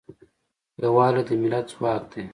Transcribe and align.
یوالی 0.83 1.21
د 1.27 1.29
ملت 1.41 1.65
ځواک 1.73 2.03
دی. 2.11 2.23